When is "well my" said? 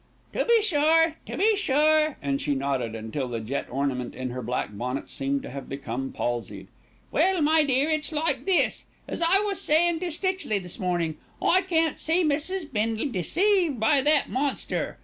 7.11-7.61